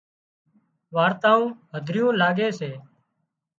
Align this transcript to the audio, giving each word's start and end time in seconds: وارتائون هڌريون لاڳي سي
وارتائون 0.95 1.49
هڌريون 1.73 2.13
لاڳي 2.21 2.47
سي 2.59 2.71